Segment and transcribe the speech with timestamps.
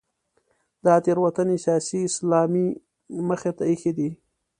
[0.85, 2.53] دا تېروتنې سیاسي اسلام
[3.29, 4.09] مخې ته اېښې دي.